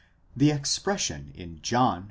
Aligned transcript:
The 0.35 0.49
expression 0.49 1.31
in 1.35 1.61
John 1.61 1.99
v. 1.99 1.99